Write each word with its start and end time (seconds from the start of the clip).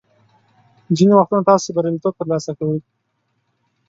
ځینې 0.97 1.13
وختونه 1.15 1.43
تاسو 1.49 1.67
بریالیتوب 1.75 2.13
ترلاسه 2.19 2.51
کوئ. 2.57 2.77